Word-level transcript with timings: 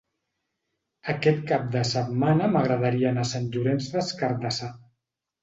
Aquest 1.13 1.43
cap 1.51 1.67
de 1.75 1.83
setmana 1.89 2.47
m'agradaria 2.55 3.11
anar 3.11 3.27
a 3.27 3.33
Sant 3.35 3.47
Llorenç 3.53 3.93
des 3.99 4.11
Cardassar. 4.25 4.73